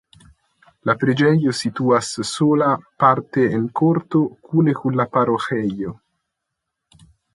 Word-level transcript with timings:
La 0.89 0.93
preĝejo 1.01 1.51
situas 1.59 2.09
sola 2.29 2.69
parte 3.03 3.45
en 3.59 3.67
korto 3.81 4.23
kune 4.49 4.75
kun 4.81 4.99
la 5.03 5.07
paroĥejo. 5.19 5.93